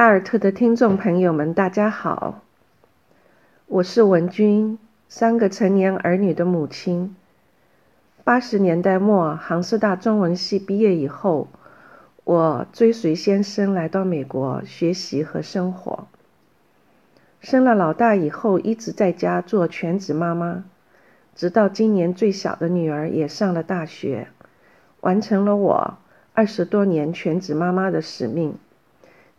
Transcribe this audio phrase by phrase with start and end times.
[0.00, 2.40] 阿尔特的听众朋友们，大家好，
[3.66, 4.78] 我是文君，
[5.10, 7.14] 三个成年儿女的母亲。
[8.24, 11.48] 八十年代末，杭师大中文系毕业以后，
[12.24, 16.06] 我追随先生来到美国学习和生活。
[17.42, 20.64] 生了老大以后，一直在家做全职妈妈，
[21.34, 24.28] 直到今年最小的女儿也上了大学，
[25.02, 25.98] 完成了我
[26.32, 28.54] 二十多年全职妈妈的使命。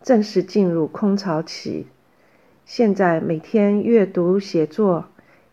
[0.02, 1.86] 正式进入空巢期，
[2.66, 5.04] 现在每天阅读、写作、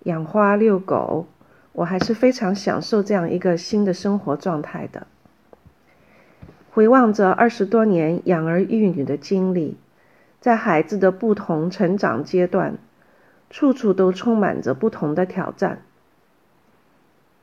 [0.05, 1.27] 养花、遛狗，
[1.73, 5.05] 我还是非常享受这样一个新的生活状态的。
[6.71, 9.77] 回望着二十多年养儿育女的经历，
[10.41, 12.79] 在孩子的不同成长阶段，
[13.52, 15.84] 处处都充满着不同的挑战。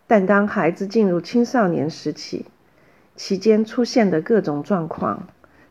[0.08, 2.46] 但当孩子进入青少年时期，
[3.14, 5.28] 期间出现的各种状况。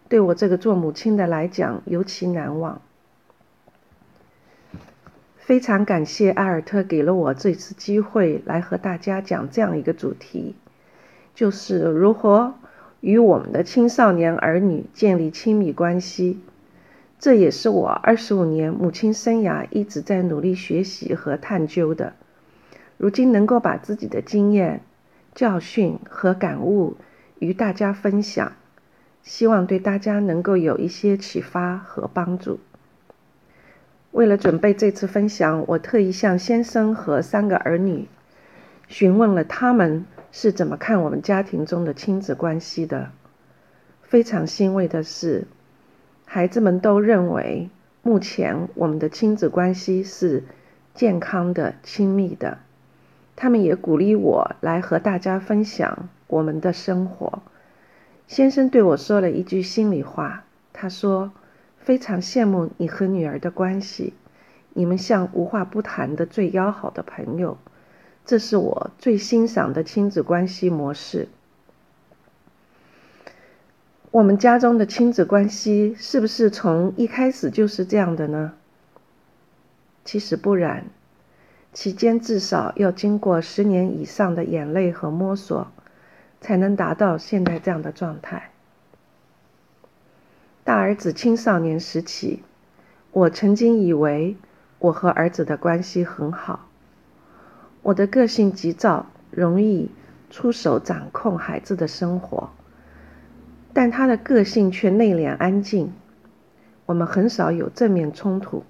[0.08, 2.82] 对我这个做母亲的来讲，尤其难忘。
[5.38, 10.56] 非常感谢艾尔特给了我这次机会来和大家讲这样一个主题，
[11.36, 12.56] 就是如何
[13.02, 16.40] 与我们的青少年儿女建立亲密关系。
[17.20, 22.14] 这也是我二十五年母亲生涯一直在努力学习和探究的。
[22.98, 24.82] 如今能够把自己的经验、
[25.34, 26.96] 教训和感悟
[27.40, 28.54] 与大家分享。
[29.26, 32.60] 希望对大家能够有一些启发和帮助。
[34.12, 38.08] 为了准备这次分享，我特意向先生和三个儿女
[38.88, 43.10] 询问了他们是怎么看我们家庭中的亲子关系的。
[44.04, 45.48] 非常欣慰的是，
[46.24, 47.70] 孩子们都认为
[48.04, 50.44] 目前我们的亲子关系是
[50.94, 52.60] 健康的、亲密的。
[53.36, 57.42] 他们也鼓励我来和大家分享我们的生活。
[58.28, 61.32] 先生对我说了一句心里话，他说
[61.78, 64.14] ：“非常羡慕你和女儿的关系，
[64.74, 67.58] 你们像无话不谈的最要好的朋友，
[68.26, 71.28] 这是我最欣赏的亲子关系模式。”
[74.10, 78.54] 我们家中的亲子关系是不是从一开始就是这样的呢？
[80.04, 80.86] 其实不然，
[81.74, 85.68] 期间至少要经过十年以上的眼泪和摸索。
[86.46, 88.52] 才能达到现在这样的状态。
[90.64, 92.44] 大儿子青少年时期，
[93.12, 94.38] 我曾经以为
[94.78, 96.68] 我和儿子的关系很好。
[97.82, 99.90] 我的个性急躁，容易
[100.30, 102.52] 出手掌控孩子的生活，
[103.74, 105.92] 但他的个性却内敛安静。
[106.86, 108.64] 我们很少有正面冲突。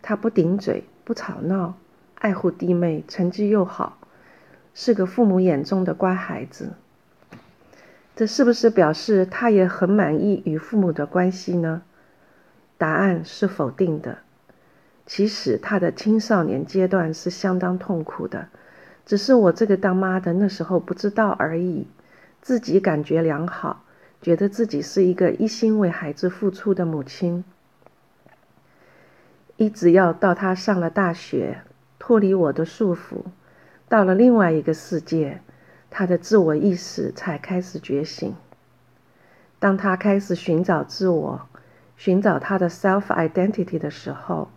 [0.00, 1.74] 他不顶嘴，不吵闹，
[2.14, 3.98] 爱护弟妹，成绩又好。
[4.74, 6.72] 是个父母眼中的乖孩子，
[8.16, 11.82] 这是不是表示他也很满意与父母的关系呢？
[12.76, 14.18] 答案是否定的。
[15.06, 18.48] 其实他的青少年阶段是相当痛苦的，
[19.06, 21.86] 只是我这个当妈的那时候不知道而已。
[22.42, 23.84] 自己感觉良好，
[24.20, 27.44] 觉得自己是一个一心为孩子付出的母亲，
[29.56, 31.62] 一直要到他上了大学，
[31.98, 33.22] 脱离我的束缚。
[33.94, 35.40] 到了另外一个世界，
[35.88, 38.34] 他的自我意识才开始觉醒。
[39.60, 41.42] 当他开始寻找自我、
[41.96, 44.48] 寻找他的 self identity 的时候，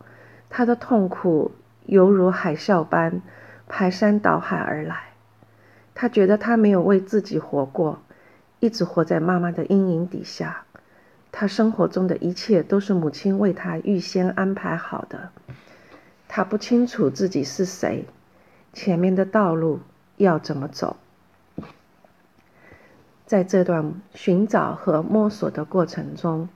[0.50, 1.52] 他的痛苦
[1.86, 3.22] 犹如海啸般
[3.68, 5.04] 排山倒海而来。
[5.94, 8.00] 他觉得他没有为自己活过，
[8.60, 10.64] 一直活在妈妈的阴影底下。
[11.32, 15.30] 他生活中的一切都是母亲为他预先安排好的。
[16.28, 18.08] 他不清楚自己是谁。
[18.78, 19.80] 前面的道路
[20.18, 20.98] 要怎么走？
[23.26, 26.48] 在这段寻找和摸索的过程中，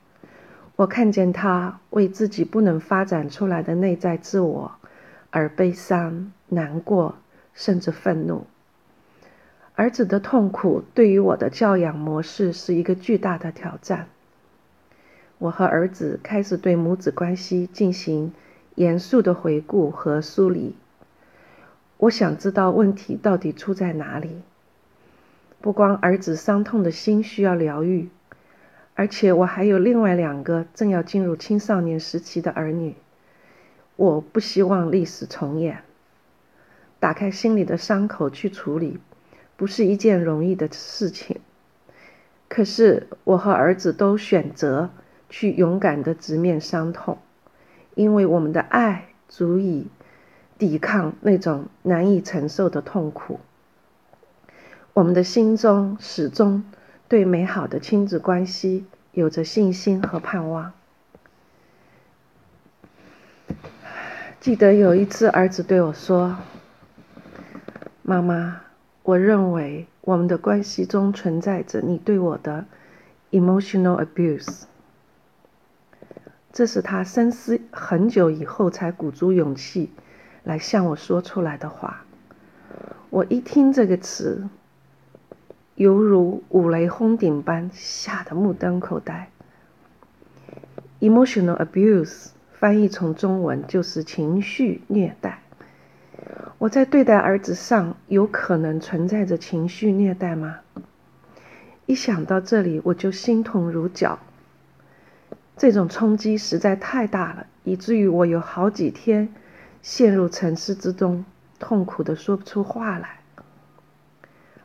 [0.76, 4.72] 我看见他为自己不能发展出来的内在自我
[5.32, 7.16] 而悲伤、难过，
[7.56, 8.46] 甚至愤怒。
[9.74, 14.08] 儿子的痛苦对于我的教养模式是一个巨大的挑战。
[15.40, 18.32] 我和儿子开始对母子关系进行
[18.76, 20.76] 严肃的回顾和梳理。
[22.02, 24.42] 我想知道问题到底出在哪里。
[25.60, 28.10] 不光儿子伤痛的心需要疗愈，
[28.96, 32.96] 而且我还有另外两个正要进入青少年时期的儿女。
[33.98, 35.84] 我不希望历史重演。
[37.00, 38.98] 打开心里的伤口去处理，
[39.56, 41.40] 不是一件容易的事情。
[42.48, 44.90] 可是我和儿子都选择
[45.30, 47.20] 去勇敢的直面伤痛，
[47.94, 49.86] 因为我们的爱足以。
[50.62, 53.40] 抵抗那种难以承受的痛苦。
[54.94, 56.64] 我们的心中始终
[57.10, 60.72] 对美好的亲子关系有着信心和盼望。
[64.40, 66.38] 记得有一次儿子对我说
[68.04, 68.62] 妈妈
[69.02, 72.66] 我认为我们的关系中存在着你对我的
[73.32, 74.66] emotional abuse
[76.54, 79.90] 这是他深思很久以后才鼓足勇气
[80.44, 82.04] 来向我说出来的话。
[83.10, 84.48] 我一听这个词，
[85.76, 89.30] 犹如五雷轰顶般，吓得目瞪口呆。
[91.00, 92.30] emotional abuse。
[92.54, 95.40] 翻译成中文就是情绪虐待。
[96.60, 100.60] 我在对待儿子上有可能存在着情绪虐待吗？
[101.88, 104.20] 一想到这里，我就心痛如绞。
[105.58, 109.34] 这种冲击实在太大了，以至于我有好几天
[109.82, 111.26] 陷入沉思之中，
[111.60, 113.20] 痛苦的说不出话来。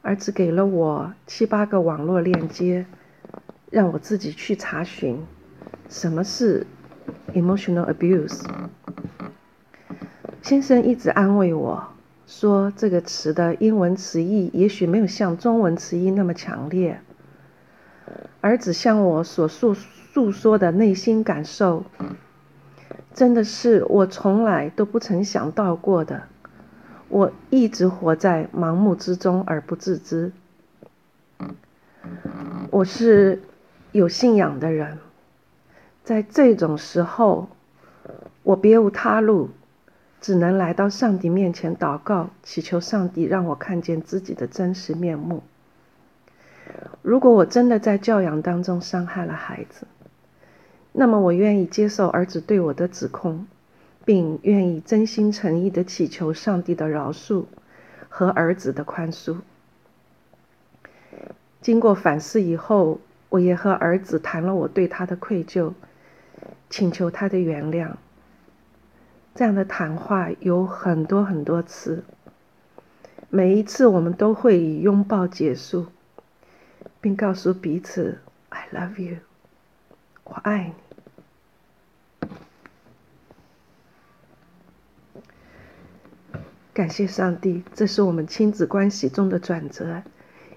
[0.03, 2.87] 儿子给了我七八个网络链接，
[3.71, 5.25] 让我自己去查询
[5.89, 6.67] 什么是。
[7.35, 8.45] Emotional abuse，
[10.43, 11.89] 先生一直安慰我
[12.27, 17.01] 说，这个词的英文词义也许没有像中文词义那么强烈。
[18.41, 21.85] 儿子向我所诉诉说的内心感受，
[23.17, 26.25] 真的是我从来都不曾想到过的。
[27.09, 30.33] 我一直活在盲目之中而不自知。
[32.71, 33.41] 我是
[33.93, 34.99] 有信仰的人。
[36.05, 37.49] 在这种时候，
[38.43, 39.49] 我别无他路，
[40.21, 45.43] 只能来到上帝面前祷告，祈求上帝让我看见自己的真实面目。
[47.01, 49.87] 如果我真的在教养当中伤害了孩子，
[50.99, 53.47] 那么我愿意接受儿子对我的指控，
[54.07, 57.45] 并愿意真心诚意的祈求上帝的饶恕
[58.09, 59.37] 和儿子的宽恕。
[61.61, 62.99] 经过反思以后，
[63.29, 65.73] 我也和儿子谈了我对他的愧疚。
[66.69, 67.93] 请求他的原谅。
[69.35, 72.03] 这样的谈话有很多很多次，
[73.31, 75.87] 每一次我们都会以拥抱结束，
[77.01, 79.19] 并告诉彼此 “I love you”，
[80.25, 80.86] 我爱你。
[86.77, 90.03] 感谢上帝，这是我们亲子关系中的转折，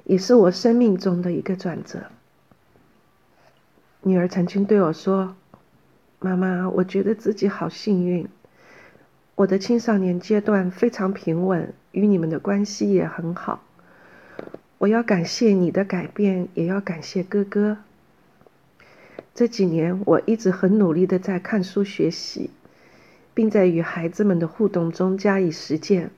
[0.03, 2.07] 也是我生命中的一个转折。
[4.01, 5.37] 女儿曾经对我说。
[6.19, 8.27] 妈妈，我觉得自己好幸运。
[9.35, 13.63] 我的青少年阶段非常平稳，与你们的关系也很好。
[14.77, 17.77] 我要感谢你的改变，也要感谢哥哥。
[19.33, 22.49] 这几年我一直很努力的在看书学习，
[23.39, 26.11] 并在与孩子们的互动中加以实践。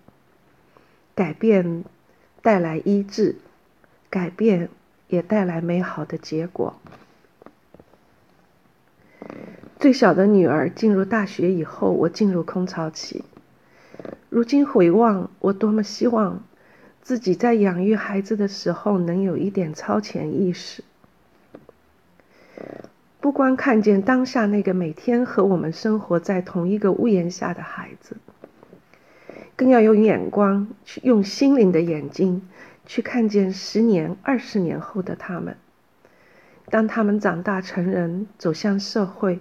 [1.14, 1.84] 改变
[2.42, 3.36] 带来医治，
[4.10, 4.70] 改变
[5.08, 6.74] 也带来美好的结果。
[9.78, 13.24] 最小的女儿进入大学以后，我进入空巢期。
[14.30, 16.44] 如今回望，我多么希望
[17.04, 20.84] 自己在养育孩子的时候能有一点超前意识，
[23.42, 28.18] 光看见当下那个每天和我们生活在同一个屋檐下的孩子，
[29.56, 32.48] 更要有眼光，去用心灵的眼睛
[32.86, 35.58] 去看见十年、二十年后的他们。
[36.70, 39.40] 当他们长大成人，走向社会。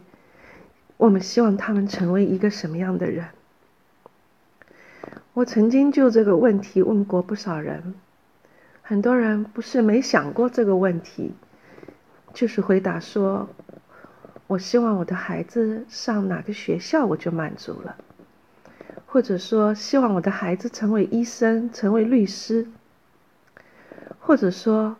[0.96, 3.26] 我们希望他们成为一个什么样的人？
[5.34, 7.92] 我曾经就这个问题问过不少人，
[8.80, 11.34] 很多人不是没想过这个问题，
[12.32, 13.50] 就是回答说
[14.50, 17.94] ：“我希望我的孩子上哪个学校，我就满足了。”
[19.06, 22.66] 或者说，希望我的孩子成为医生、成为律师，
[24.18, 24.96] 或者说，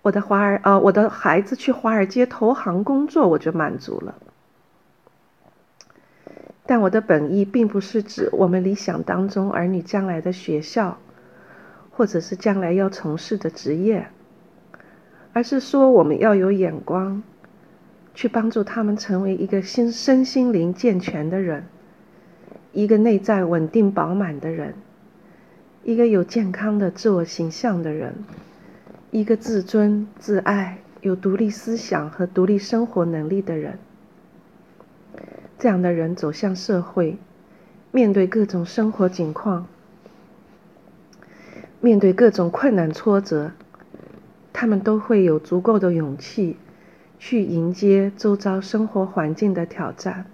[0.00, 4.14] 我的华尔呃，我的孩子去华尔街投行工作，我就满足了。
[6.64, 10.96] 但我的本意并不是指我们理想当中儿女将来的学校，
[11.90, 14.08] 或者是将来要从事的职业，
[15.34, 17.22] 而是说我们要有眼光，
[18.14, 21.64] 去帮助他们成为一个心身心灵健全的人，
[22.72, 24.74] 一个内在稳定饱满的人，
[25.84, 28.14] 一个有健康的自我形象的人，
[29.10, 33.78] 一个自尊自爱、有独立思想和独立生活能力的人。
[35.58, 37.18] 这样的人走向社会，
[37.92, 39.66] 面对各种生活境况，
[41.80, 43.52] 面对各种困难挫折，
[44.52, 46.56] 他们都会有足够的勇气
[47.20, 50.24] 去迎接周遭生活环境的挑战。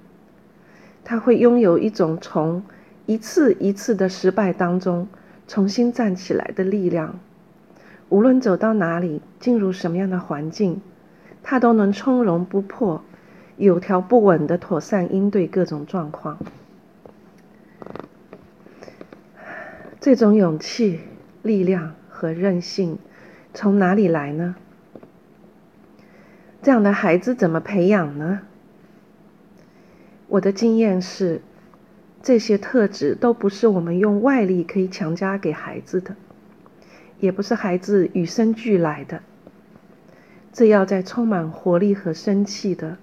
[1.04, 2.62] 他会拥有一种从
[3.04, 5.06] 一次一次的失败当中
[5.46, 7.18] 重新站起来的力量。
[8.08, 10.80] 无论走到哪里，进入什么样的环境，
[11.42, 13.02] 他都能从容不迫。
[13.56, 16.38] 有条不紊的妥善应对各种状况。
[19.98, 21.00] 这种勇气、
[21.42, 22.98] 力量和韧性
[23.54, 24.56] 从哪里来呢？
[26.66, 28.40] 这样的孩子怎么培养呢？
[30.26, 31.40] 我的经验是，
[32.24, 36.16] 这些特质都不是我们用外力可以强加给孩子的，
[37.20, 39.22] 也不是孩子与生俱来的。
[40.52, 42.98] 这要在充满活力和生气的、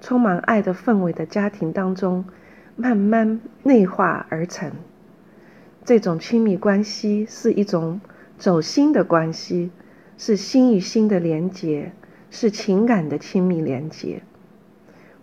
[0.00, 2.24] 充满爱的氛围的家庭当中，
[2.76, 4.70] 慢慢内化而成。
[5.84, 8.00] 这种亲密关系是一种
[8.38, 9.72] 走心的关系，
[10.16, 11.90] 是心与心的连结，
[12.30, 14.22] 是情感的亲密连结。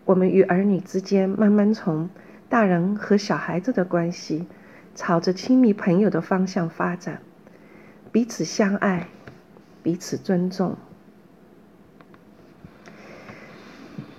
[0.05, 2.09] 我们与儿女之间慢慢从
[2.47, 4.45] 大人和小孩子的关系，
[4.95, 7.21] 朝着亲密朋友的方向发展，
[8.11, 9.07] 彼此相爱，
[9.83, 10.75] 彼此尊重。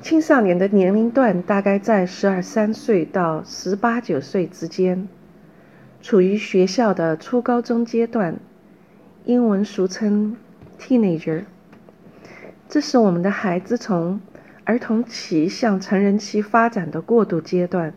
[0.01, 5.09] 青少年的年龄段大概在十二三岁到十八九岁之间，
[6.01, 8.39] 处于学校的初高中阶段，
[9.25, 10.37] 英文俗称
[10.79, 11.45] teenager。
[12.69, 14.21] 这是我们的孩子从
[14.65, 17.95] 儿童期向成人期发展的过渡阶段，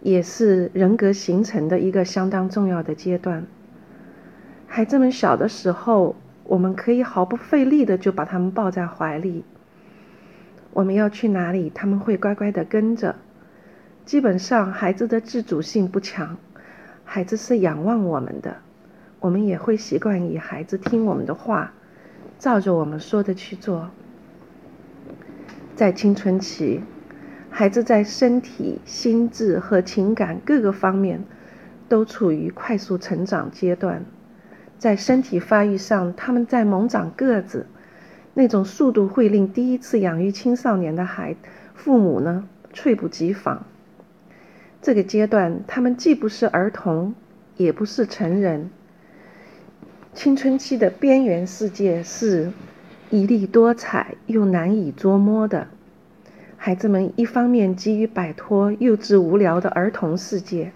[0.00, 3.46] 也是人格形成的一个相当重要的阶段。
[4.66, 9.44] 孩子们小的时候，我们可以毫不费力的就把他们抱在怀里。
[10.72, 13.14] 我们要去哪里，他们会乖乖的跟着。
[14.06, 16.38] 基本上，孩子的自主性不强，
[17.04, 18.56] 孩子是仰望我们的，
[19.20, 21.74] 我们也会习惯以孩子听我们的话，
[22.42, 23.88] 照着我们说的去做。
[25.76, 26.80] 在青春期，
[27.50, 31.22] 孩子在身体、心智和情感各个方面
[31.88, 34.04] 都处于快速成长阶段。
[34.76, 37.68] 在身体发育上，他们在猛长个子，
[38.34, 41.36] 那种速度会令第一次养育青少年的孩
[41.76, 43.64] 父母呢猝不及防。
[44.80, 47.14] 这个阶段，他们既不是儿童，
[47.56, 48.68] 也不是成人。
[50.14, 52.52] 青春期的边缘世界是。
[53.10, 55.68] 一粒多彩又难以捉摸的，
[56.56, 60.72] 孩子们一方面急于摆脱幼稚无聊的儿童世界，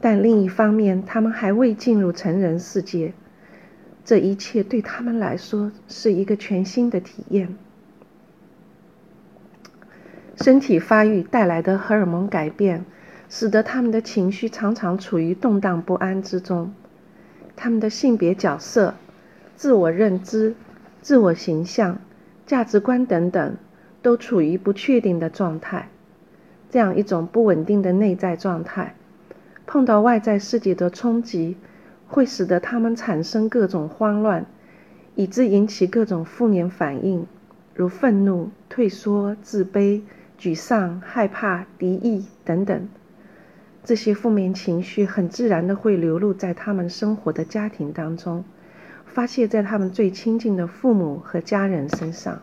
[0.00, 3.12] 但另一方面他们还未进入成人世界。
[4.06, 7.54] 这一切对他们来说是一个全新的体验。
[10.36, 12.86] 身体发育带来的荷尔蒙改变，
[13.28, 16.72] 使得他们的情绪常常处于动荡不安之中，
[17.56, 18.94] 他们的性别角色、
[19.56, 20.54] 自我认知。
[21.02, 21.98] 自我形象、
[22.46, 23.56] 价值观等等，
[24.00, 25.90] 都处于不确定的状态。
[26.70, 28.94] 这样一种不稳定的内在状态，
[29.66, 31.58] 碰到外在世界的冲击，
[32.08, 34.46] 会使得他们产生各种慌乱，
[35.14, 37.26] 以致引起各种负面反应，
[37.74, 40.00] 如愤怒、退缩、自卑、
[40.40, 42.88] 沮丧、害怕、敌意等等。
[43.84, 48.44] 这些负面情绪很自然的会流露在他们生活的家庭当中。
[49.06, 52.42] 发泄在他们最亲近的父母和家人身上。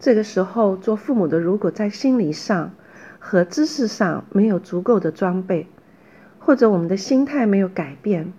[0.00, 2.72] 这个时候，做父母的如果在心理上
[3.18, 5.66] 和知识上没有足够的装备，
[6.38, 8.32] 或者我们的心态没有改变，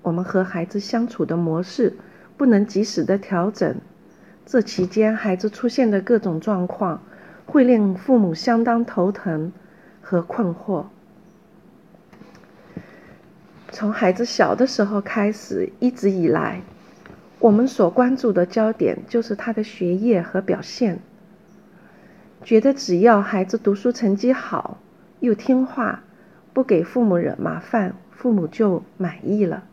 [0.00, 1.94] 我们和孩子相处的模式
[2.38, 3.76] 不能及时的调整，
[4.46, 7.02] 这期间孩子出现的各种状况
[7.44, 9.52] 会令父母相当头疼
[10.02, 10.84] 和困惑。
[13.70, 16.60] 从孩子小的时候开始，一直以来，
[17.38, 20.98] 我们所关注的焦点就是他的学业和表现。
[22.44, 24.78] 觉得只要孩子读书成绩好，
[25.20, 26.02] 又听话，
[26.52, 29.64] 不给父母惹麻烦，父母就满意了。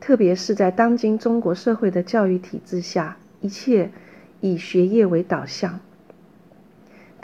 [0.00, 3.90] 特别是在当今中国社会的教育体制下，一切
[4.40, 5.80] 以学业为导向，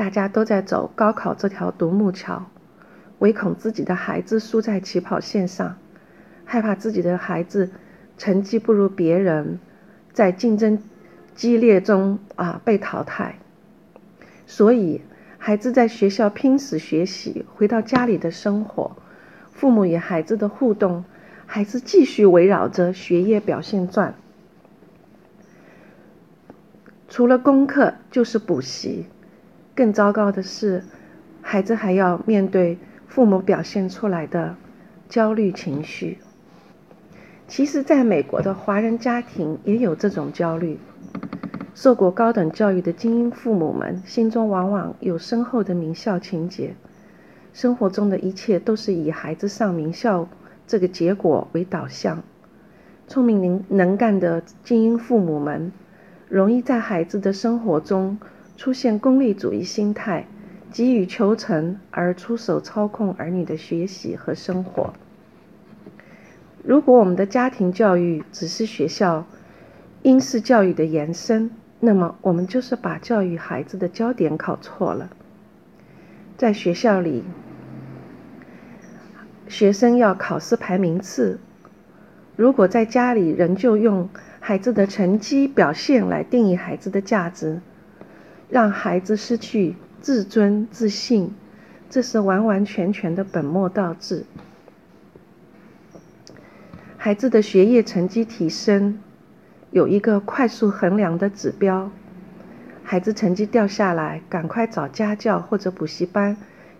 [0.03, 2.47] 大家都在走高考这条独木桥。
[3.21, 5.77] 唯恐自己的孩子输在起跑线上，
[6.45, 7.71] 害怕自己的孩子
[8.19, 9.61] 成绩不如别人，
[10.13, 10.83] 在竞争
[11.37, 13.37] 激烈中啊被淘汰。
[14.45, 15.03] 所以，
[15.39, 18.97] 孩子在学校拼死学习，回到家里的生活，
[19.53, 21.05] 父母与孩子的互动，
[21.47, 24.15] 孩子继续围绕着学业表现转。
[27.09, 29.07] 除了功课就是补习，
[29.75, 30.85] 更糟糕的是，
[31.41, 32.79] 孩子还要面对。
[33.09, 34.57] 父母表现出来的
[35.07, 36.17] 焦虑情绪，
[37.47, 40.79] 其实，在美国的华人家庭也有这种焦虑。
[41.75, 46.75] 受过高等教育的精英父母们心中往往有深厚的名校情节，
[47.53, 50.27] 生活中的一切都是以孩子上名校
[50.67, 52.23] 这个结果为导向。
[53.07, 55.71] 聪明能能干的精英父母们，
[56.31, 58.19] 容易在孩子的生活中
[58.57, 60.27] 出现功利主义心态。
[60.71, 64.95] 急于求成而出手操控儿女的学习和生活。
[66.65, 69.27] 如果我们的家庭教育只是学校
[70.01, 75.11] 应试教育的延伸，那么我们就是把教育孩子的焦点考错了。
[76.39, 77.23] 在学校里，
[79.49, 81.37] 学生要考试排名次；
[82.35, 84.09] 如果在家里仍旧用
[84.41, 87.61] 孩子的成绩表现来定义孩子的价值，
[88.53, 91.33] 让孩子失去自尊自信，
[91.89, 94.27] 这是完完全全的本末倒置。
[96.99, 99.01] 孩子的学业成绩提升
[99.71, 101.91] 有一个快速衡量的指标，
[102.85, 106.37] 孩子成绩掉下来，赶快找家教或者补习班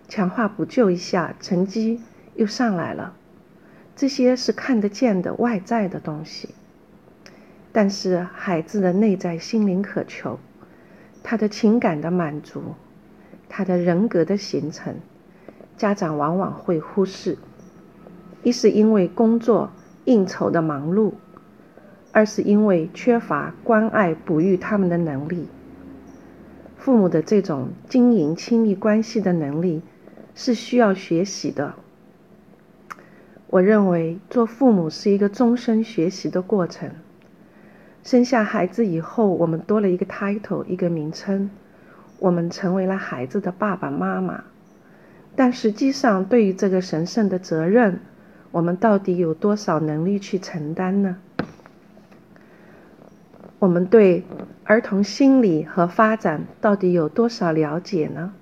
[0.07, 1.99] 强化补救一下，成绩
[2.35, 3.15] 又上来了。
[3.95, 6.49] 这些是看得见的外在的东西，
[7.71, 10.39] 但是孩子的内在心灵渴求，
[11.23, 12.61] 他的情感的满足，
[13.49, 14.95] 他的人格的形成，
[15.77, 17.37] 家长往往会忽视，
[18.43, 19.71] 一是因为工作。
[20.05, 21.13] 应酬的忙碌，
[22.11, 25.47] 二是因为缺乏关爱哺育他们的能力。
[26.75, 29.81] 父母的这种经营亲密关系的能力
[30.35, 31.75] 是需要学习的。
[33.47, 36.91] 我认为做父母是一个终身学习的过程。
[38.03, 41.49] 生下孩子以后，我们多了一个 title，一个名称，
[42.19, 44.43] 我们成为了孩子的爸爸妈妈。
[45.35, 48.01] 但实际上，对于这个神圣的责任，
[48.51, 51.15] 我们到底有多少能力去承担呢？
[53.57, 54.25] 我们对
[54.65, 58.33] 儿童心理和发展到底有多少了解呢？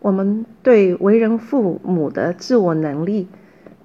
[0.00, 3.28] 我们对为人父母的自我能力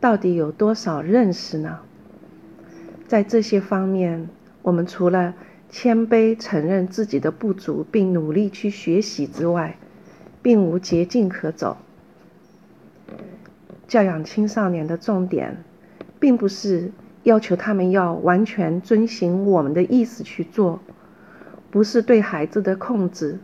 [0.02, 1.80] 到底有多少认识呢？
[3.08, 4.28] 在这些方面，
[4.64, 5.36] 我们除了
[5.70, 9.78] 谦卑承认自己的不足，并努力去学习之外，
[10.42, 11.78] 并无捷径可走。
[13.88, 15.64] 教养青少年的重点，
[16.20, 16.92] 并不是
[17.24, 20.80] 要求他们要完全遵循我们的意思去做，
[21.70, 23.40] 不是对孩子的控制，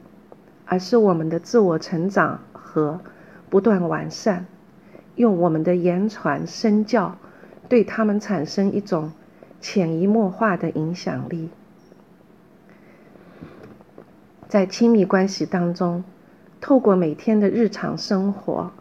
[0.65, 3.00] 而是我们的自我成长和
[3.50, 4.46] 不断完善，
[5.15, 7.17] 用我们的言传身教，
[7.67, 9.12] 对他们产生一种
[9.62, 11.50] 潜移默化的影响力。
[14.48, 16.04] 在亲密关系当中，
[16.60, 18.72] 透过每天的日常生活。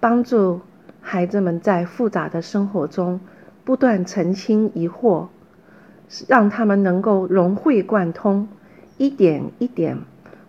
[0.00, 0.62] 帮助
[1.00, 3.20] 孩子们在复杂的生活中
[3.64, 5.28] 不断澄清疑惑，
[6.26, 8.48] 让他们能够融会贯通，
[8.98, 9.98] 一点一点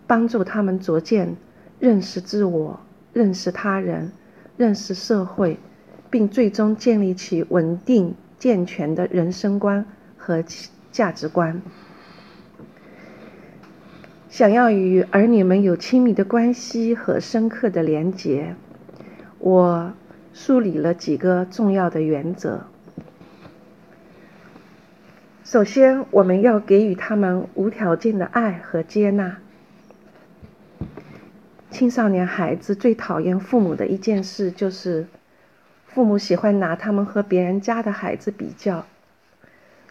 [0.08, 1.36] 帮助他们逐渐
[1.78, 2.80] 认识自我、
[3.12, 4.10] 认识他人、
[4.56, 5.58] 认识社会，
[6.10, 9.84] 并最终建立起稳定健全的人生观
[10.16, 10.44] 和
[10.90, 11.62] 价值观。
[14.28, 18.56] 想要与儿女们有亲密的关系和深刻的连结。
[19.38, 19.92] 我
[20.32, 22.64] 梳理了几个重要的原则。
[25.44, 29.36] 首先，我们要给予他们无条件的爱和接纳。
[31.70, 35.06] 青少年孩子最讨厌父母的一件事，就是
[35.94, 38.84] 父母喜欢拿他们和别人家的孩子比较，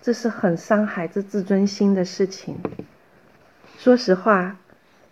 [0.01, 2.57] 这是很伤孩子自尊心的事情。
[3.77, 4.57] 说实话，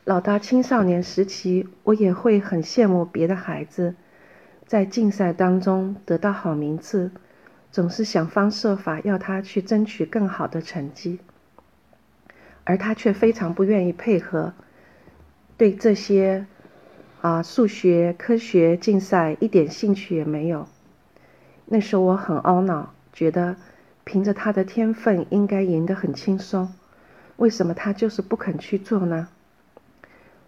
[0.04, 3.96] 老大青少年时期，我也会很羡慕别的孩子。
[4.68, 7.12] 在竞赛当中得到好名次，
[7.72, 11.20] 总是想方设法要他去争取更好的成绩，
[12.66, 14.54] 而他却非常不愿意配合，
[15.56, 16.46] 对这些
[17.22, 20.68] 啊数学、科学竞赛一点兴趣也没有。
[21.74, 23.56] 那时我很懊恼，觉得
[24.04, 26.74] 凭着他的天分应该赢得很轻松，
[27.38, 29.30] 为什么他就是不肯去做呢？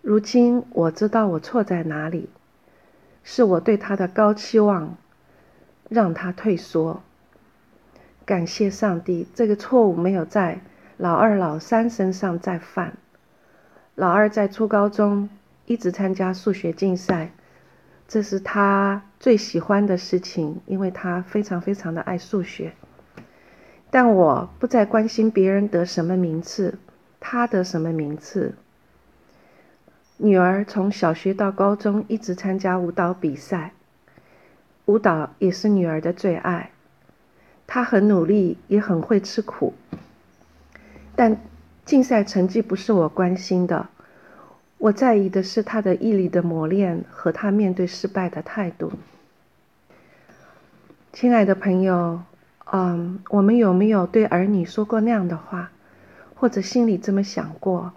[0.01, 2.27] 如今我知道我错在哪里。
[3.23, 4.97] 是我对他的高期望，
[5.87, 7.01] 让他退缩。
[8.25, 10.59] 感谢上帝，这个错误没有在
[10.97, 12.97] 老二、老三身上再犯。
[13.95, 15.29] 老二在初高中
[15.67, 17.31] 一直参加数学竞赛，
[18.13, 22.73] 这是他最喜欢的事情，因为他非常非常的爱数学。
[23.89, 26.77] 但我不再关心别人得什么名次，
[27.19, 28.53] 他得什么名次。
[30.17, 33.73] 女儿从小学到高中一直参加舞蹈比赛，
[34.85, 36.69] 舞蹈也是女儿的最爱。
[37.65, 39.73] 她很努力，也很会吃苦。
[41.15, 41.41] 但
[41.83, 43.89] 竞赛成绩不是我关心的，
[44.83, 48.91] 我在意的是他的毅力的磨练和他面对失败的态度。
[51.13, 52.21] 亲爱的朋友，
[52.69, 55.71] 嗯，我们有没有对儿女说过那样的话，
[56.35, 57.93] 或者心里这么想过？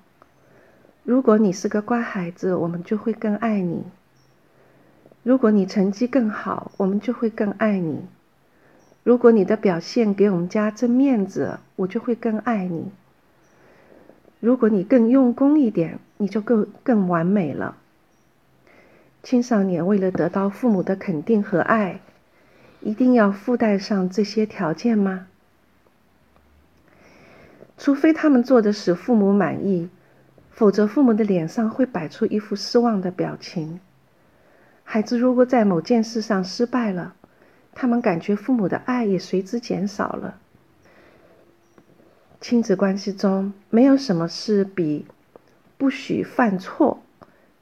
[1.03, 3.83] 如果你是个乖孩子，我们就会更爱你；
[5.25, 8.03] 如果你成绩更好，我们就会更爱你；
[9.03, 12.93] 如果你的表现给我们家争面子，我就会更爱你。
[14.39, 17.77] 如果你更用功一点，你就更更完美了。
[19.23, 22.01] 青少年为了得到父母的肯定和爱，
[22.81, 25.27] 一定要附带上这些条件吗？
[27.77, 29.91] 除非他们做的使父母满意，
[30.51, 33.81] 否则父母的脸上会摆出一副失望的表情。
[34.85, 37.15] 孩子如果在某件事上失败了，
[37.75, 40.39] 他们感觉父母的爱也随之减少了。
[42.41, 45.05] 亲子关系中没有什么是比
[45.79, 47.03] 不许犯错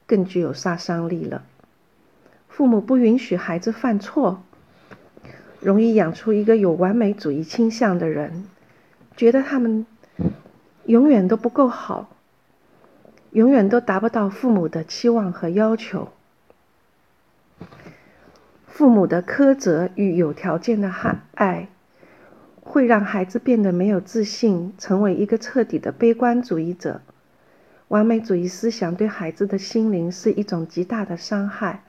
[0.06, 1.42] 更具有杀伤力了。
[2.48, 4.42] 父母不允许孩子犯错，
[5.60, 8.44] 容易养出一个有完美主义倾向的人，
[9.16, 9.84] 觉得他们
[10.86, 12.10] 永远都不够好，
[13.32, 16.10] 永远都达不到父母的期望和要求。
[18.66, 20.92] 父母的苛责与有条件的
[21.34, 21.68] 爱，
[22.60, 27.00] 会让孩子变得没有自信，成为一个彻底的悲观主义者。
[27.94, 31.84] 完美主义思想对孩子的心灵是一种极大的伤害，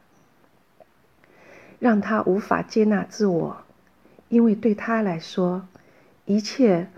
[1.79, 3.57] 让他无法接纳自我，
[4.29, 5.67] 因为对他来说，
[6.25, 6.89] 一切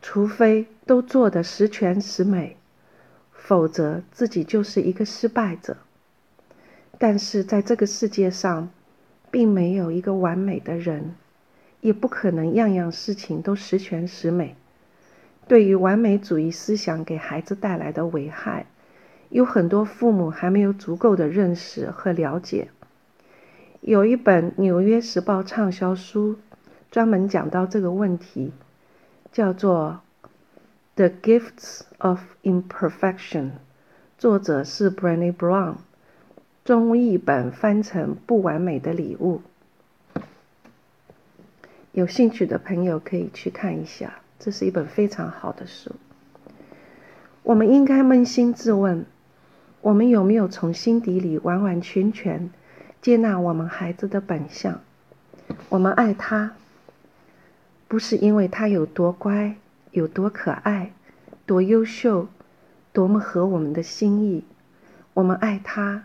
[0.00, 2.56] 除非都做得十全十美，
[3.32, 5.76] 否则自己就是一个失败者。
[6.98, 8.70] 但是在这个世界上，
[9.32, 11.16] 并没有一个完美的人，
[11.80, 14.54] 也不可能样样事情都十全十美。
[15.48, 18.66] 对于完美主义思想给孩子带来的危害，
[19.28, 22.68] 有很多父母还没有足够的认识和了解。
[23.80, 26.36] 有一本《纽约时报》畅销书，
[26.90, 28.52] 专门讲到这个问题，
[29.30, 30.00] 叫做
[30.96, 33.44] 《The Gifts of Imperfection》，
[34.18, 35.76] 作者是 Brené Brown。
[36.64, 39.42] 中译本翻成《不完美的礼物》，
[41.92, 45.92] 有兴趣的朋友可以去看一下，这是一本非常好的书。
[47.42, 49.06] 我们应该扪心自问：
[49.80, 52.50] 我们有没有从心底里完完全全
[53.00, 54.80] 接纳我们孩子的本相？
[55.68, 56.52] 我们爱他，
[57.86, 59.56] 不是因为他有多乖、
[59.92, 60.92] 有多可爱、
[61.46, 62.28] 多优秀、
[62.92, 64.44] 多么合我们的心意，
[65.14, 66.04] 我们爱他。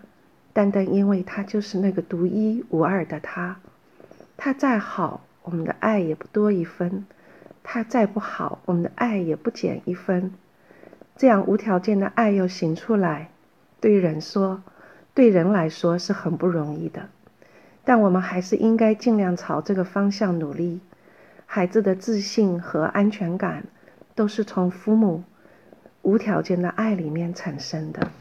[0.54, 3.58] 单单因为他就是那个独一无二的他，
[4.36, 7.06] 他再好，我们的爱也不多一分；
[7.74, 10.34] 他再不好，我们的爱也不减一分。
[11.16, 13.30] 这样无条件的爱又行出来，
[13.80, 14.62] 对人说，
[15.14, 17.08] 对人来说是很不容易的。
[17.86, 20.82] 但我们还是应该尽量朝这个方向努力。
[21.46, 23.64] 孩子的自信和安全感，
[24.16, 25.24] 都是从父母
[26.02, 28.12] 无条件的爱里面产生的。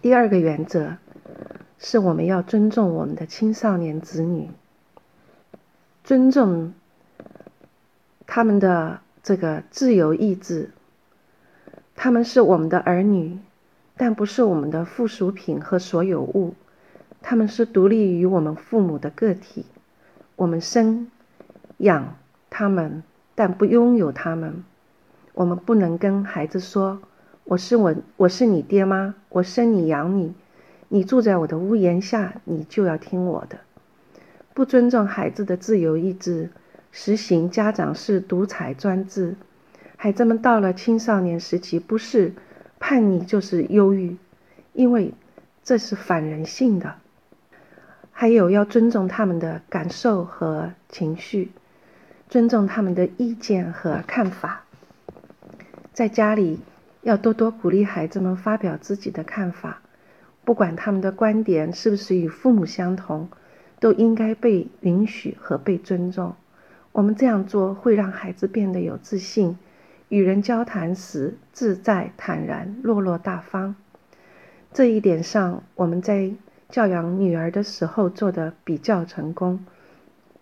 [0.00, 0.96] 第二个原则
[1.78, 4.48] 是我们要尊重我们的青少年子女，
[6.02, 6.72] 尊重
[8.34, 10.70] 他们的这个自由意志。
[11.94, 13.38] 他们是我们的儿女，
[13.94, 16.54] 但不是我们的附属品和所有物。
[17.20, 19.66] 他们是独立于我们父母的个体。
[20.34, 21.08] 我们生
[21.76, 22.16] 养
[22.48, 23.02] 他们，
[23.34, 24.64] 但不拥有他们。
[25.34, 27.02] 我们不能跟孩子说。
[27.44, 30.32] 我是我，我是你爹妈，我生你养你，
[30.88, 33.58] 你住在我的屋檐下，你就要听我的。
[34.54, 36.48] 不尊重孩子的自由意志，
[36.92, 39.34] 实行家长式独裁专制，
[39.96, 42.32] 孩子们到了青少年时期，不是
[42.78, 44.16] 叛逆就是忧郁，
[44.72, 45.12] 因为
[45.64, 46.94] 这是反人性的。
[48.12, 51.50] 还有要尊重他们的感受和情绪，
[52.28, 54.62] 尊重他们的意见和看法，
[55.92, 56.60] 在家里。
[57.02, 59.80] 要多多鼓励孩子们发表自己的看法，
[60.44, 63.28] 不管他们的观点是不是与父母相同，
[63.80, 66.36] 都应该被允许和被尊重。
[66.92, 69.58] 我们这样做会让孩子变得有自信，
[70.08, 73.74] 与人交谈时自在坦然、落落大方。
[74.72, 76.32] 这一点上，我们在
[76.68, 79.64] 教养女儿的时候做的比较成功。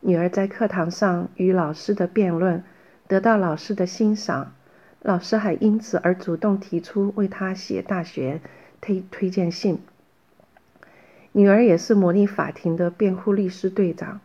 [0.01, 2.65] 女儿在课堂上与老师的辩论，
[3.07, 4.53] 得到老师的欣赏。
[5.03, 8.41] 老师还因此而主动提出为她写大学
[8.81, 9.79] 推推荐信。
[11.33, 14.21] 女儿也是模拟法庭的辩护律师队长，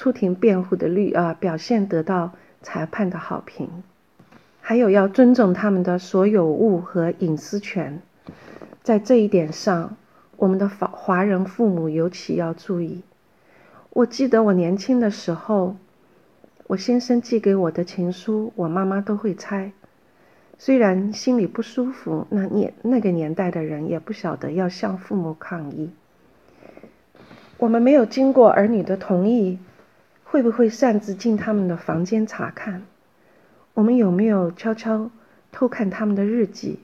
[0.00, 2.32] 出庭辩护的律啊表现得到
[2.62, 3.68] 裁判的好评。
[4.62, 8.00] 还有要尊重他们的所有物和隐私权，
[8.82, 9.94] 在这一点上，
[10.38, 13.02] 我们的华华人父母尤其要注意。
[13.90, 15.76] 我记得我年轻的时候，
[16.68, 19.70] 我先生寄给我的情书，我妈妈都会拆。
[20.56, 25.90] 虽然心里不舒服，那年那个年代的人也不晓得要向父母抗议。
[27.58, 29.58] 我们没有经过儿女的同意，
[30.30, 32.82] 会不会擅自进他们的房间查看？
[33.74, 35.10] 我们有没有悄悄
[35.50, 36.78] 偷看他们的日记？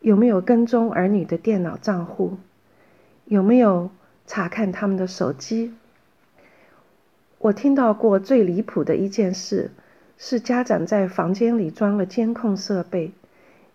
[0.00, 2.38] 有没有跟踪儿女的电脑账户？
[3.26, 3.90] 有没有
[4.26, 5.74] 查看他们的手机？
[7.36, 9.70] 我听到过最离谱的一件事，
[10.16, 13.12] 是家长在房间里装了监控设备，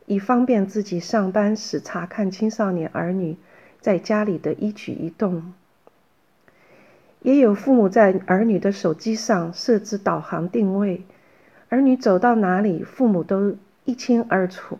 [0.08, 3.38] 以方便自己上班时查看青少年儿女
[3.80, 5.54] 在家里的一举一动。
[7.24, 11.04] 也有父母在儿女的手机上设置导航定位，
[11.70, 13.56] 儿女走到哪里，父母都
[13.86, 14.78] 一清二楚。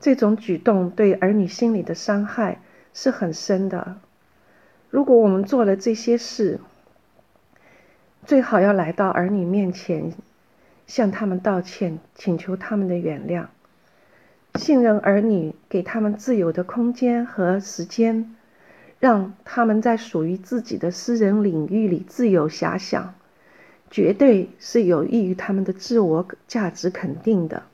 [0.00, 2.60] 这种举动对儿女心理的伤害
[2.92, 3.98] 是很深的。
[4.90, 6.58] 如果我们做了这些事，
[8.24, 10.12] 最好要来到儿女面前，
[10.86, 13.46] 向他们道歉，请求他们的原谅，
[14.54, 18.34] 信任儿女，给他们自由的空间和时间，
[19.02, 23.14] 让他们在属于自己的私人领域里自由遐想，
[23.90, 27.64] 绝对是有益于他们的自我价值肯定的。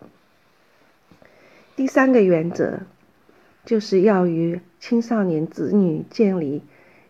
[1.77, 2.79] 第三个原则，
[3.67, 6.63] 就是要与青少年子女建立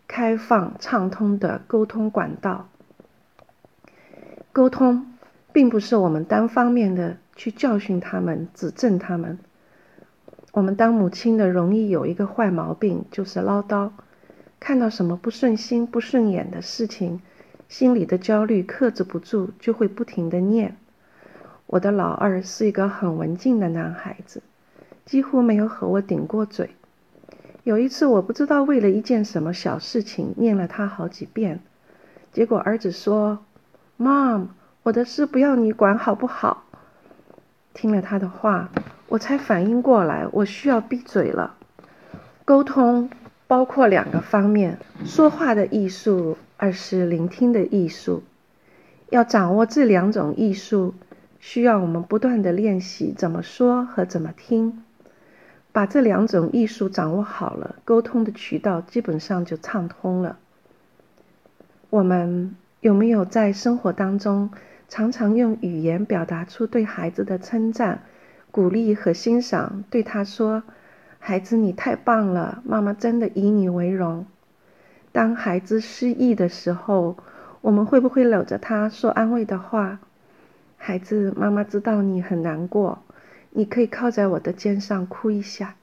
[0.09, 2.69] 开放畅通的沟通管道。
[4.51, 5.15] 沟通
[5.53, 9.39] 并不是我们单方面的去教训他们、指正他们。
[10.51, 13.93] 我们当母亲的容易有一个坏毛病，就是唠叨。
[14.61, 17.21] 看到什么不顺心、不顺眼的事情，
[17.69, 20.77] 心里的焦虑克制不住，就会不停的念。
[21.67, 24.43] 我的老二是一个很文静的男孩子。
[25.05, 26.69] 几乎没有和我顶过嘴。
[27.65, 31.61] 有一次，我不知道为了一件什么小事情念了他好几遍，
[32.31, 33.39] 结果儿子说
[33.99, 34.49] ：“Mom，
[34.83, 36.65] 我的事不要你管，好不好？”
[37.73, 38.69] 听了他的话，
[39.09, 41.55] 我才反应过来，我需要闭嘴了。
[42.45, 43.09] 沟通
[43.49, 48.23] 包括两个方面：说话的艺术，二是聆听的艺术。
[49.09, 50.95] 要掌握这两种艺术，
[51.41, 54.85] 需要我们不断的练习怎么说和怎么听。
[55.73, 60.39] 把这两种艺术掌握好了，沟通的渠道基本上就畅通了。
[61.89, 64.51] 我们有没有在生活当中
[64.89, 68.03] 常常用语言表达出对孩子的称赞、
[68.51, 69.85] 鼓励和欣赏？
[69.89, 70.63] 对他说
[71.19, 74.27] ：“孩子，你太棒了，妈妈真的以你为荣。”
[75.13, 77.17] 当孩子失意的时候，
[77.61, 79.99] 我们会不会搂着他说安慰的话？
[80.77, 83.01] 孩子，妈妈知道你很难过。
[83.51, 85.75] 你可以靠在我的肩上哭一下。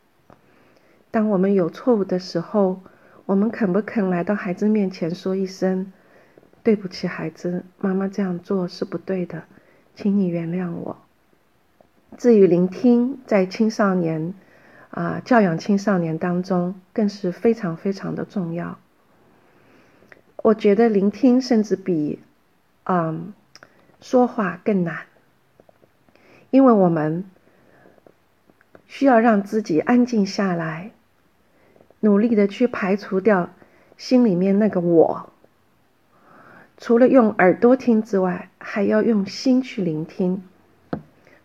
[1.12, 2.80] 当我们有错误的时候，
[3.26, 5.92] 我们肯不肯来到孩子面前说一声
[6.64, 9.44] ：“对不起，孩子，妈妈这样做是不对的，
[9.96, 10.98] 请你原谅我。”
[12.18, 14.34] 至于聆听，在青少年
[14.96, 18.80] 啊教养青少年当中，更是非常非常的重要。
[20.38, 22.20] 我觉得聆听甚至比
[22.86, 23.34] 嗯
[24.02, 25.06] 说话更难，
[26.50, 27.26] 因为我们。
[28.88, 30.92] 需要让自己安静下来，
[32.02, 33.50] 努力的去排除掉
[33.98, 35.34] 心里面那个我。
[36.78, 40.44] 除了用耳朵听之外，还要用心去聆听，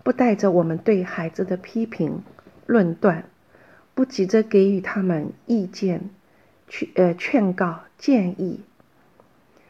[0.05, 2.23] 不带着我们对孩子的批评、
[2.67, 3.25] 论断，
[3.95, 6.11] 不急着给予他们意见、
[6.69, 8.61] 去呃劝告、建议，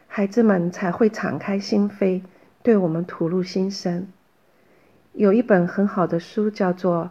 [0.06, 2.22] 孩子们才会敞开心扉，
[2.62, 4.06] 对我们吐露心声。
[5.12, 7.10] 有一本很好的书，叫做。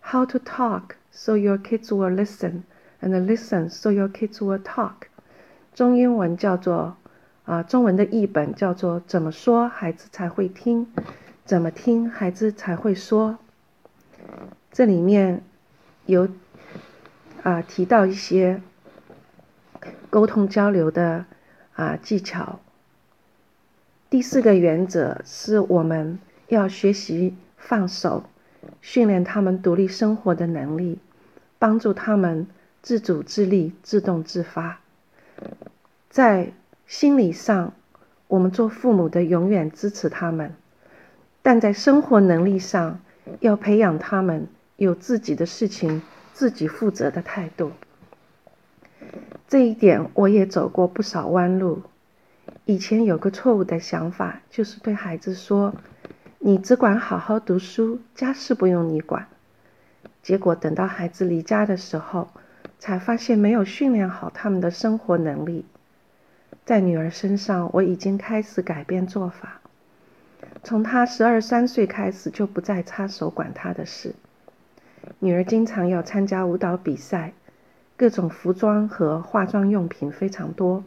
[0.00, 2.62] How to talk so your kids will listen,
[3.02, 4.94] and listen so your kids will talk。
[5.74, 6.96] 中英文叫做
[7.44, 10.86] 啊，中文的译本叫做怎么说孩子才会听，
[11.44, 13.36] 怎么听孩子才会说。
[14.72, 15.42] 这里面
[16.06, 16.26] 有
[17.42, 18.60] 啊提到一些
[20.10, 21.24] 沟通交流的
[21.74, 22.60] 啊技巧。
[24.10, 28.24] 第四个原则是我们要学习放手。
[28.82, 30.98] 训练他们独立生活的能力，
[31.58, 32.46] 帮助他们
[32.82, 34.80] 自主自立、自动自发。
[36.10, 36.52] 在
[36.86, 37.72] 心理上，
[38.26, 40.50] 我们做父母的永远支持他们；
[41.40, 43.00] 但在生活能力上，
[43.40, 46.02] 要培养他们有自己的事情
[46.38, 47.72] 自己负责的态度。
[49.48, 51.82] 这一点我也走过不少弯路。
[52.64, 55.74] 以前有个错误的想法，就是对孩子说。
[56.38, 59.26] 你只管好好读书，家事不用你管。
[60.22, 62.28] 结果等到孩子离家的时候，
[62.78, 65.66] 才发现没有训练好他们的生活能力。
[66.64, 69.60] 在女儿身上，我已经开始改变做法，
[70.62, 74.14] 从她十二三岁开始就不再插手管她的事。
[75.20, 77.32] 女儿经常要参加舞蹈比赛，
[77.96, 80.84] 各种服装和化妆用品非常多，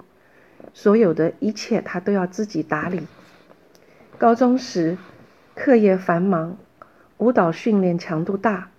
[0.73, 3.07] 所有的一切她都要自己打理。
[4.17, 4.97] 高中时，
[5.55, 6.57] 课业繁忙，
[7.17, 8.69] 舞蹈训练强度大。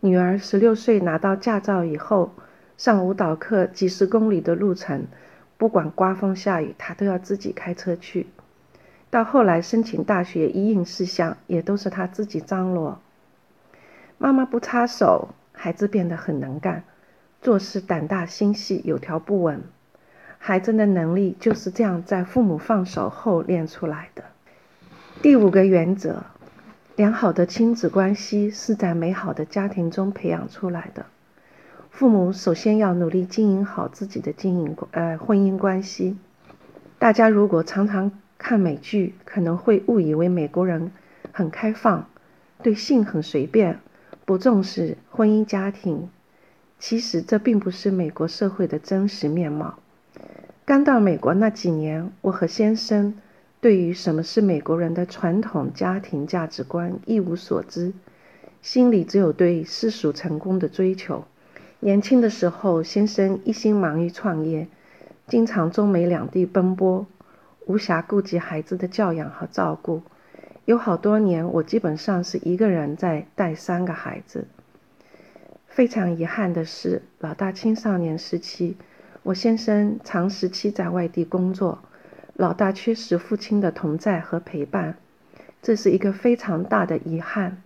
[0.00, 2.32] 女儿十六岁拿到驾照以后，
[2.76, 5.06] 上舞蹈课几十公里的路程，
[5.56, 8.26] 不管刮风下雨，她都要自己开车去。
[9.10, 13.00] 到后来申请大学一应事项，也都是她自己张罗。
[14.18, 16.84] 妈妈不插手，孩子变得很能干，
[17.42, 19.62] 做事胆大心细，有条不紊。
[20.38, 24.24] 孩子的能力就是这样在父母放手后练出来的。
[25.22, 26.24] 第五个原则，
[26.94, 31.06] 良好的亲子关系是在美好的家庭中培养出来的。
[31.90, 36.16] 父母首先要努力经营好自己的经营呃婚姻关系。
[36.98, 40.92] 大家如果常常看美剧，可能会误以为美国人
[41.32, 42.08] 很开放，
[42.62, 43.80] 对性很随便，
[44.26, 46.10] 不重视婚姻家庭。
[46.78, 49.78] 其实这并不是美国社会的真实面貌。
[50.66, 53.14] 刚到美国那几年，我和先生。
[53.58, 57.92] 对于什么是美国人的传统家庭价值观一无所知，
[58.60, 61.24] 心里只有对世俗成功的追求。
[61.80, 64.68] 年轻的时候，先生一心忙于创业，
[65.26, 67.06] 经常中美两地奔波，
[67.64, 70.02] 无暇顾及孩子的教养和照顾。
[70.66, 74.48] 有好多年，我基本上是一个人在带三个孩子。
[75.68, 78.74] 非常遗憾的是，老大青少年时期，
[79.22, 81.78] 我先生长时期在外地工作。
[82.34, 84.96] 老大缺失父亲的同在和陪伴，
[85.62, 87.62] 这是一个非常大的遗憾。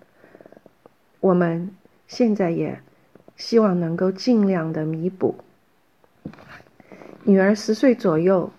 [1.21, 1.71] 我们
[2.07, 2.81] 现在也
[3.35, 5.37] 希望能够尽量的弥补。
[7.25, 8.53] 女儿十岁左右，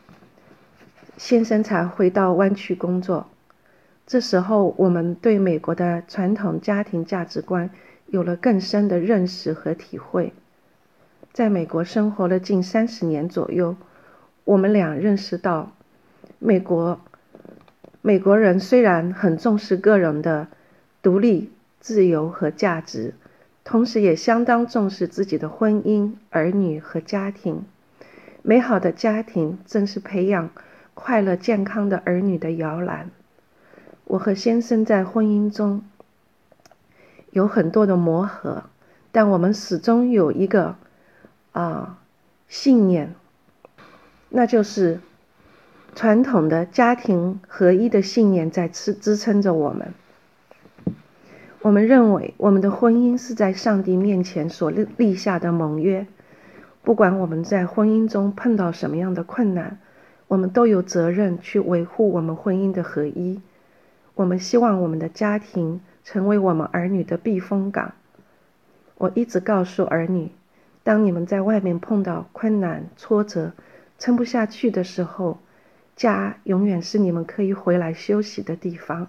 [1.15, 3.27] 先生才回到湾区工作。
[4.11, 7.69] 这时候，我们对美国的传统家庭价值观
[8.07, 10.33] 有了更深的认识和体会。
[11.31, 13.77] 在美国生活了近三十年左右，
[14.43, 15.71] 我们俩认识到。
[16.39, 16.99] 美国，
[18.01, 20.49] 美国人虽然很重视个人的
[21.01, 23.13] 独立、自由和价值，
[23.63, 27.63] 同时也相当重视自己的婚姻、儿女和家庭。
[28.41, 30.49] 美好的家庭正是培养
[30.93, 33.09] 快乐、健康的儿女的摇篮。
[34.11, 35.81] 我和先生在婚姻中
[37.31, 38.63] 有很多的磨合，
[39.09, 40.75] 但我们始终有一个
[41.53, 41.97] 啊
[42.49, 43.15] 信念，
[44.29, 44.99] 那就是。
[45.93, 49.93] 传统的家庭合一的信念在支支撑着我们。
[51.61, 56.07] 我们认为，我们的婚姻是在上帝面前所立立下的盟约。
[56.81, 59.79] 不管我们在婚姻中碰到什么样的困难，
[60.29, 63.41] 我们都有责任去维护我们婚姻的合一。
[64.15, 67.93] 我们希望我们的家庭成为我们儿女的避风港。
[68.97, 70.29] 我一直告诉儿女，
[70.83, 73.53] 当你们在外面碰到困难、挫折、
[73.97, 75.39] 撑不下去的时候，
[75.95, 79.07] 家永远是你们可以回来休息的地方，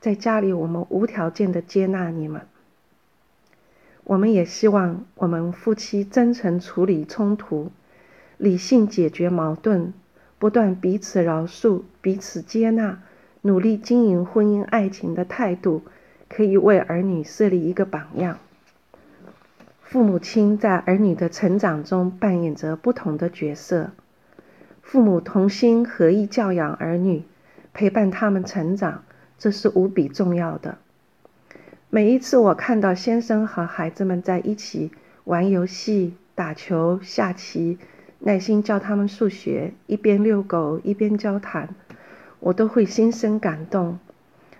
[0.00, 2.42] 在家里我们无条件的接纳你们。
[4.04, 7.72] 我们也希望我们夫妻真诚处理冲突，
[8.38, 9.92] 理性解决矛盾，
[10.38, 13.02] 不断彼此饶恕、彼此接纳，
[13.46, 15.82] 努力经营婚姻爱情的态度，
[16.28, 18.38] 可以为儿女设立一个榜样。
[19.82, 23.92] 父母亲在儿女的成长中扮演着不同的角色。
[24.82, 27.22] 父母同心合意教养儿女，
[27.72, 29.04] 陪伴他们成长，
[29.38, 30.78] 这是无比重要的。
[31.88, 34.90] 每一次我看到先生和孩子们在一起
[35.22, 37.78] 玩游戏、打球、下棋，
[38.18, 41.74] 耐心教他们数学，一边遛狗一边交谈，
[42.40, 43.98] 我都会心生感动。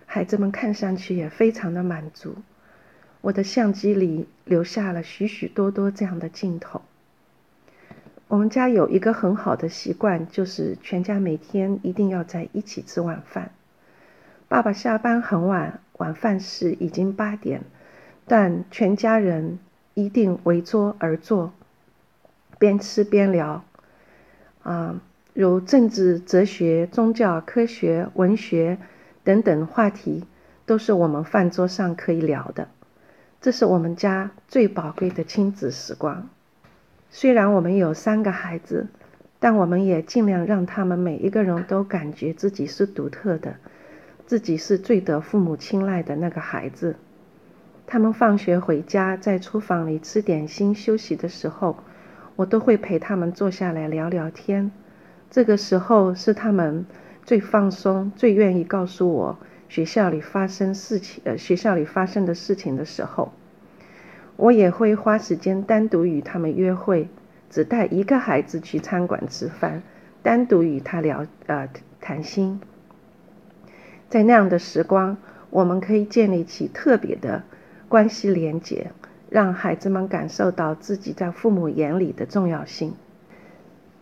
[0.07, 2.37] 孩子们看上去也非常的满足。
[3.21, 6.83] 我的相机里留下了许许多多这样的镜头。
[8.29, 13.51] 我们家有一个很好的习惯，就是全家每天一定要在一起吃晚饭。
[14.49, 17.63] 爸爸下班很晚，晚饭时已经八点，
[18.27, 19.59] 但全家人
[19.95, 21.53] 一定围桌而坐，
[22.59, 23.65] 边吃边聊。
[24.63, 25.01] 啊，
[25.39, 28.79] 如政治、哲学、宗教、科学、文学
[29.23, 30.25] 等等话题，
[30.65, 32.69] 都是我们饭桌上可以聊的。
[33.43, 36.31] 这是我们家最宝贵的亲子时光。
[37.11, 38.87] 虽然我们有三个孩子，
[39.39, 43.57] 但我们也尽量让他们每一个人都感觉自己是独特的，
[44.25, 46.97] 自己是最得父母青睐的那个孩子。
[47.87, 51.77] 他们放学回家，在厨房里吃点心休息的时候，
[52.37, 54.71] 我都会陪他们坐下来聊聊天。
[55.31, 56.87] 这个时候是他们
[57.25, 63.33] 最放松、最愿意告诉我学校里发生事情、呃学校里发生的事情的时候。
[64.37, 67.09] 我也会花时间单独与他们约会，
[67.49, 69.83] 只带一个孩子去餐馆吃饭，
[70.23, 71.69] 单独与他聊呃
[72.01, 72.61] 谈心。
[74.11, 75.17] 在那样的时光，
[75.49, 77.43] 我们可以建立起特别的
[77.89, 78.91] 关系连结，
[79.31, 82.95] 让孩子们感受到自己在父母眼里的重要性。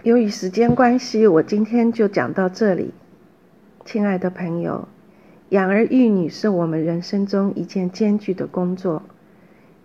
[0.05, 2.93] 由于时间关系，我今天就讲到这里。
[3.87, 4.87] 亲爱的朋友，
[5.49, 9.03] 养儿育女是我们人生中一件艰巨的工作。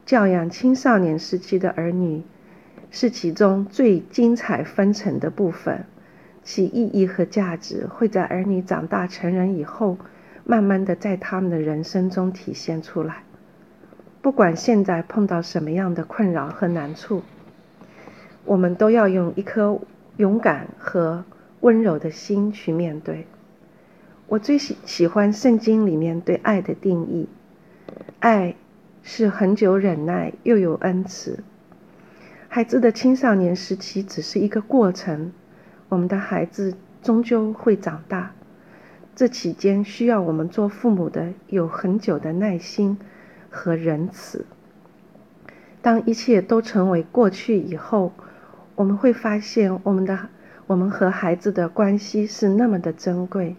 [0.05, 2.21] 教养青少年时期的儿女，
[2.91, 5.85] 是其中最精彩纷呈的部分。
[6.43, 9.97] 其意义和价值会在儿女长大成人以后，
[10.43, 13.23] 慢慢的在他们的人生中体现出来。
[14.21, 17.21] 不管现在碰到什么样的困扰和难处，
[18.43, 19.79] 我们都要用一颗
[20.19, 21.23] 勇敢和
[21.61, 23.25] 温柔的心去面对。
[24.27, 27.29] 我最喜喜欢圣经里面对爱的定义：
[28.19, 28.55] 爱
[29.01, 31.41] 是很久忍耐，又有恩慈。
[32.49, 35.31] 孩子的青少年时期只是一个过程。
[35.87, 38.33] 我们的孩子终究会长大，
[39.15, 42.99] 这期间需要我们做父母的有很久的耐心
[43.49, 44.45] 和仁慈。
[45.81, 48.11] 当一切都成为过去以后，
[48.79, 50.29] 我们会发现我们的
[50.65, 53.57] 我们和孩子的关系是那么的珍贵，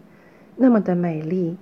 [0.57, 1.59] 那么的美丽。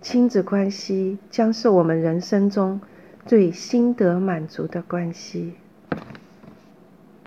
[0.00, 2.80] 亲子关系将是我们人生中
[3.26, 5.56] 最心得满足的关系。